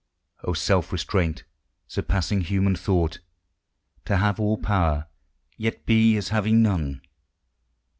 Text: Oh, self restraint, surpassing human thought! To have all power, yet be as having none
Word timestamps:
Oh, 0.43 0.53
self 0.53 0.91
restraint, 0.91 1.43
surpassing 1.87 2.41
human 2.41 2.75
thought! 2.75 3.19
To 4.05 4.17
have 4.17 4.39
all 4.39 4.57
power, 4.57 5.05
yet 5.57 5.85
be 5.85 6.17
as 6.17 6.29
having 6.29 6.63
none 6.63 7.01